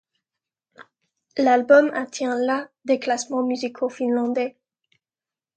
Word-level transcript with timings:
L'album 1.37 1.91
atteint 1.93 2.35
la 2.35 2.71
des 2.85 2.97
classements 2.97 3.43
musicaux 3.43 3.87
finlandais. 3.89 4.57